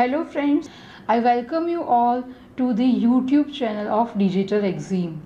[0.00, 0.70] Hello friends,
[1.06, 2.22] I welcome you all
[2.56, 5.18] to the YouTube channel of Digital Exim.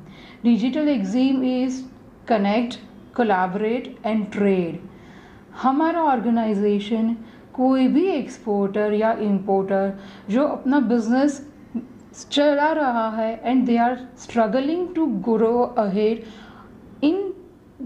[0.42, 1.84] Digital Exim is
[2.26, 2.80] connect,
[3.12, 4.80] collaborate and trade.
[5.62, 7.14] हमारा organisation
[7.54, 9.96] कोई भी exporter या importer
[10.30, 11.40] जो अपना business
[12.30, 15.54] चला रहा है and they are struggling to grow
[15.86, 16.24] ahead
[17.04, 17.32] in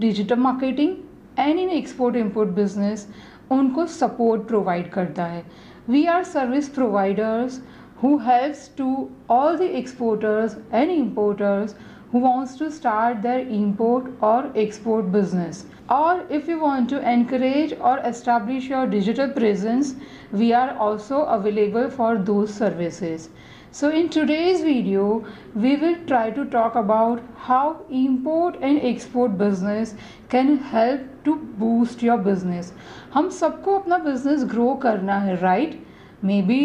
[0.07, 0.95] digital marketing
[1.39, 3.07] and in export import business
[3.51, 5.43] उनको सपोर्ट प्रोवाइड करता है
[5.88, 7.60] We are service providers
[7.98, 11.74] who helps to all the exporters and importers
[12.10, 17.72] who wants to start their import or export business or if you want to encourage
[17.78, 19.94] or establish your digital presence
[20.32, 23.28] we are also available for those services
[23.70, 25.24] so in today's video
[25.54, 29.94] we will try to talk about how import and export business
[30.28, 32.72] can help to boost your business
[33.14, 35.82] हम सबको अपना business grow करना है right
[36.23, 36.59] may be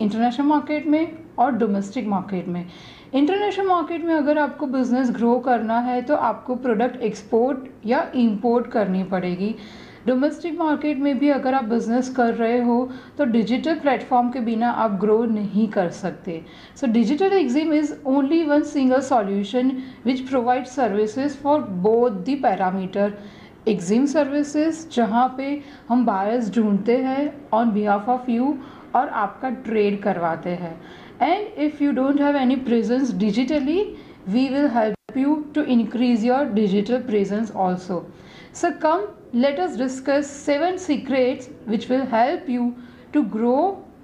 [0.00, 2.64] international market में और domestic market में।
[3.14, 8.66] International market में अगर आपको बिज़नेस ग्रो करना है तो आपको प्रोडक्ट एक्सपोर्ट या इंपोर्ट
[8.70, 9.54] करनी पड़ेगी।
[10.06, 14.70] डोमेस्टिक मार्केट में भी अगर आप बिज़नेस कर रहे हो तो डिजिटल प्लेटफॉर्म के बिना
[14.72, 16.40] आप ग्रो नहीं कर सकते।
[16.80, 19.72] So digital EXIM is only one single solution
[20.04, 23.18] which provide services for both the parameter
[23.68, 28.56] EXIM services जहाँ पे हम बायर्स ढूंढते हैं ऑन बिहाफ ऑफ़ यू
[28.96, 30.74] और आपका ट्रेड करवाते हैं।
[31.22, 33.80] And if you don't have any presence digitally
[34.28, 38.04] we will help you to increase your digital presence also
[38.54, 42.72] so come let us discuss seven secrets which will help you
[43.14, 43.56] to grow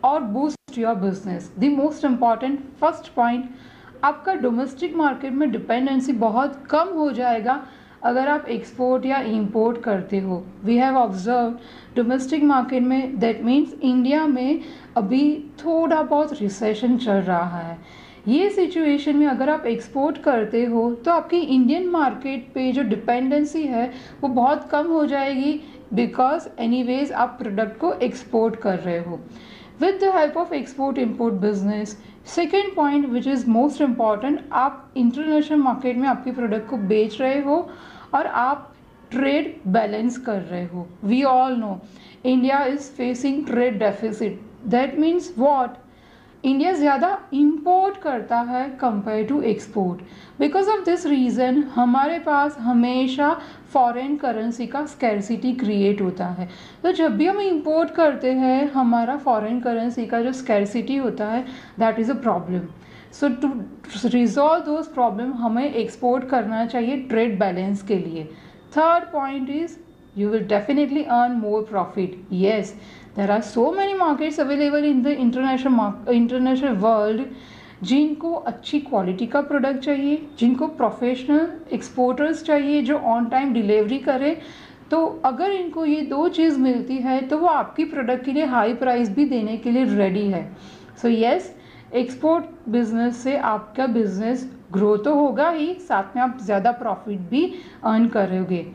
[0.04, 3.48] और boost your business the most important first point
[4.04, 7.54] आपका domestic market में dependency बहुत कम हो जाएगा।
[8.02, 11.54] अगर आप export या इंपोर्ट करते हो we have observe
[11.96, 14.60] domestic market में दैट मीन्स इंडिया में
[14.96, 17.76] अभी थोड़ा बहुत रिसेशन चल रहा है।
[18.28, 23.62] ये सिचुएशन में अगर आप एक्सपोर्ट करते हो तो आपकी इंडियन मार्केट पे जो डिपेंडेंसी
[23.62, 25.60] है, वो बहुत कम हो जाएगी
[25.94, 29.20] बिकॉज़ एनी आप प्रोडक्ट को एक्सपोर्ट कर रहे हो।
[29.80, 31.96] With the help of export import business
[32.34, 37.40] second point which is most important आप इंटरनेशनल मार्केट में आपके प्रोडक्ट को बेच रहे
[37.42, 37.56] हो
[38.14, 38.68] और आप
[39.10, 41.78] ट्रेड बैलेंस कर रहे हो। We all know
[42.24, 45.76] India is facing trade deficit that means what
[46.44, 50.00] India ज़्यादा इंपोर्ट करता है compare to export
[50.40, 53.30] because of this reason हमारे पास हमेशा
[53.72, 56.48] फॉरेन करेंसी का स्कैरसिटी क्रिएट होता है।
[56.82, 61.44] तो जब भी हम इंपोर्ट करते हैं, हमारा फॉरेन करेंसी का जो स्कैरसिटी होता है
[61.78, 62.66] that is a problem
[63.12, 63.52] so to
[64.06, 68.24] resolve those problem हमें एक्सपोर्ट करना चाहिए ट्रेड बैलेंस के लिए।
[68.76, 69.76] Third point is
[70.14, 72.18] you will definitely earn more profit.
[72.30, 72.74] Yes
[73.14, 77.26] there are so many markets available in the international market, international world.
[77.82, 84.36] जिनको अच्छी quality का product चाहिए जिनको प्रोफेशनल एक्सपोर्टर्स चाहिए जो ऑन टाइम डिलीवरी करें
[84.90, 88.74] तो अगर इनको ये दो चीज़ मिलती है तो वो आपकी प्रोडक्ट के लिए हाई
[88.74, 90.44] प्राइस भी देने के लिए रेडी है।
[91.02, 91.52] सो यस
[91.94, 97.44] एक्सपोर्ट बिज़नेस से आपका बिज़नेस ग्रो तो होगा ही साथ में आप ज़्यादा प्रॉफिट भी
[97.84, 98.66] अर्न करोगे।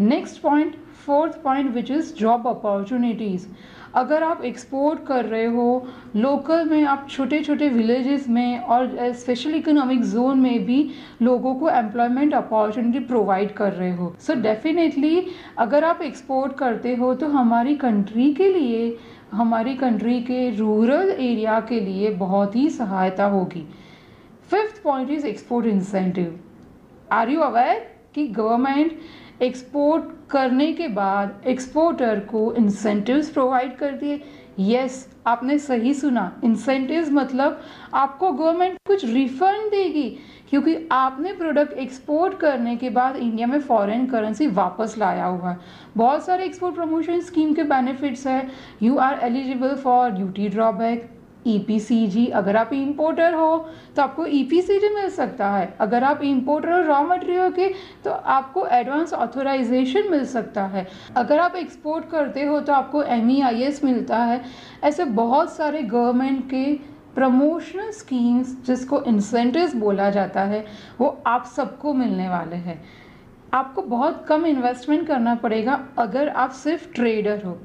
[0.00, 0.74] Next point
[1.06, 3.46] fourth point which is job opportunities
[3.94, 9.54] अगर आप एक्सपोर्ट कर रहे हो लोकल में आप छोटे छोटे विलेजेस में और स्पेशल
[9.54, 10.90] इकोनॉमिक जोन में भी
[11.22, 15.26] लोगों को एम्प्लॉयमेंट अपॉर्चुनिटी प्रोवाइड कर रहे हो। सो so डेफिनेटली
[15.58, 18.98] अगर आप एक्सपोर्ट करते हो तो हमारी कंट्री के लिए,
[19.32, 23.66] हमारी कंट्री के रूरल एरिया के लिए बहुत ही सहायता होगी।
[24.50, 26.38] Fifth point is export incentive
[27.12, 28.98] are you aware कि गवर्नमेंट
[29.42, 34.20] एक्सपोर्ट करने के बाद एक्सपोर्टर को इंसेंटिव्स प्रोवाइड कर दिए।
[34.58, 37.60] यस आपने सही सुना। इंसेंटिव्स मतलब
[37.94, 40.08] आपको गवर्नमेंट कुछ रिफंड देगी,
[40.50, 45.58] क्योंकि आपने प्रोडक्ट एक्सपोर्ट करने के बाद इंडिया में फॉरेन करेंसी वापस लाया हुआ है
[45.96, 48.46] बहुत सारे एक्सपोर्ट प्रमोशन स्कीम के बेनिफिट्स है।
[48.82, 51.10] You are eligible for duty drawback
[51.46, 53.56] EPCG अगर आप इंपोर्टर हो
[53.96, 57.68] तो आपको EPCG मिल सकता है। अगर आप इंपोर्टर रॉ मटेरियल के
[58.04, 63.26] तो आपको एडवांस ऑथोराइजेशन मिल सकता है। अगर आप एक्सपोर्ट करते हो तो आपको एम
[63.84, 64.40] मिलता है।
[64.84, 66.72] ऐसे बहुत सारे गवर्नमेंट के
[67.14, 70.64] प्रमोशनल स्कीम्स जिसको इंसेंटिव्स बोला जाता है,
[71.00, 72.82] वो आप सबको मिलने वाले हैं।
[73.54, 77.58] आपको बहुत कम इन्वेस्टमेंट करना पड़ेगा अगर आप सिर्फ़ ट्रेडर हो।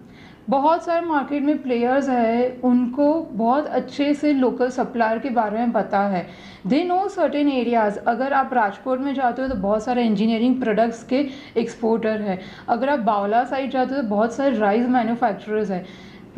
[0.49, 5.71] बहुत सारे मार्केट में प्लेयर्स है, उनको बहुत अच्छे से लोकल सप्लायर के बारे में
[5.71, 6.25] पता है।
[6.67, 11.03] दे नो सर्टेन एरियाज़ अगर आप राजकोट में जाते हो तो बहुत सारे इंजीनियरिंग प्रोडक्ट्स
[11.03, 11.25] के
[11.57, 12.39] एक्सपोर्टर है।
[12.69, 15.83] अगर आप बावला साइड जाते हो तो बहुत सारे राइस मैन्युफैक्चरर्स है।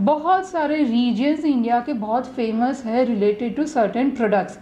[0.01, 4.60] बहुत सारे रीजन्स इंडिया के बहुत फ़ेमस है रिलेटेड टू सर्टेन प्रोडक्ट्स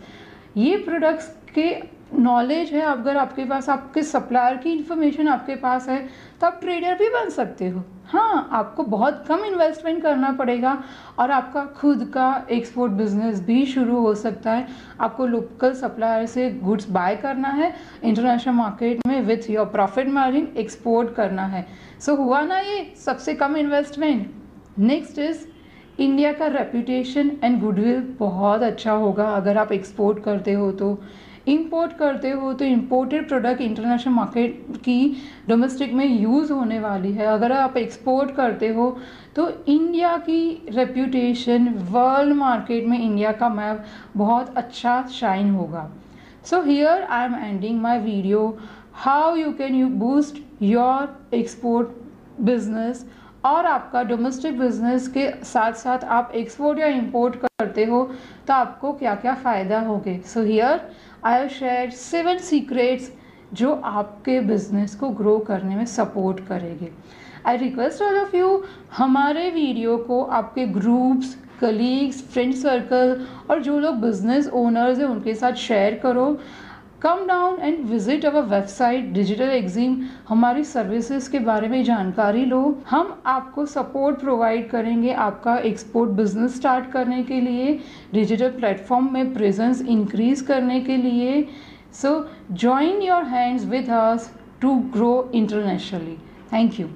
[0.57, 1.71] ये प्रोडक्ट्स के
[2.11, 5.97] नॉलेज है अगर आपके पास आपके सप्लायर की इंफॉर्मेशन आपके पास है
[6.41, 10.77] तो आप ट्रेडर भी बन सकते हो। हाँ आपको बहुत कम इन्वेस्टमेंट करना पड़ेगा
[11.19, 14.67] और आपका खुद का एक्सपोर्ट बिज़नेस भी शुरू हो सकता है।
[14.99, 17.73] आपको लोकल सप्लायर से गुड्स बाय करना है
[18.03, 21.65] इंटरनेशनल मार्केट में with your profit margin export करना है।
[21.99, 24.33] सो so, हुआ ना ये सबसे कम इन्वेस्टमेंट
[24.79, 25.45] नेक्स्ट इज़
[25.99, 30.97] इंडिया का रेपुटेशन एंड गुडविल बहुत अच्छा होगा। अगर आप एक्सपोर्ट करते हो तो।
[31.47, 35.15] इंपोर्ट करते हो तो इम्पोर्टेड प्रोडक्ट इंटरनेशनल मार्केट की
[35.50, 38.89] डोमेस्टिक में यूज़ होने वाली है। अगर आप एक्सपोर्ट करते हो
[39.36, 43.83] तो इंडिया की रेप्यूटेशन वर्ल्ड मार्केट में इंडिया का मैप
[44.18, 45.89] बहुत अच्छा शाइन होगा।
[46.45, 48.57] So here I am ending my video
[48.95, 51.88] how you can you boost your export
[52.41, 53.06] business
[53.45, 58.03] और आपका डोमेस्टिक बिज़नेस के साथ साथ आप एक्सपोर्ट या इंपोर्ट करते हो
[58.47, 60.18] तो आपको क्या क्या फ़ायदा होंगे?
[60.19, 60.81] So here
[61.25, 63.12] I have share seven secrets
[63.53, 66.92] जो आपके बिज़नेस को ग्रो करने में सपोर्ट करेंगे।
[67.45, 68.63] I request all of you
[68.97, 75.33] हमारे वीडियो को आपके ग्रुप्स कलीग्स फ्रेंड सर्कल और जो लोग बिज़नेस ओनर्स हैं, उनके
[75.36, 76.25] साथ शेयर करो।
[77.05, 79.97] Come down and visit our website digital Exim
[80.29, 86.55] हमारी सर्विसेज़ के बारे में जानकारी लो। हम आपको सपोर्ट प्रोवाइड करेंगे आपका एक्सपोर्ट बिज़नेस
[86.55, 87.79] स्टार्ट करने के लिए
[88.13, 91.41] डिजिटल प्लेटफॉर्म में प्रेजेंस इंक्रीज करने के लिए।
[92.01, 92.17] So
[92.53, 94.31] join your hands with us
[94.61, 96.17] to grow internationally
[96.53, 96.87] thank you